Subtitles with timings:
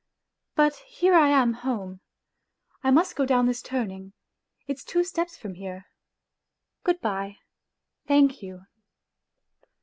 [0.55, 1.99] But here I am home;
[2.83, 4.13] I must go down this turning,
[4.65, 5.85] it's two steps from here....
[6.83, 7.37] Good bye,
[8.07, 8.65] thank you